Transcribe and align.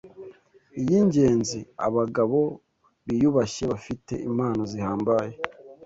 y’ingenzi— 0.85 1.59
abagabo 1.87 2.39
biyubashye, 3.05 3.63
bafite 3.71 4.13
impano 4.29 4.61
zihambaye, 4.71 5.33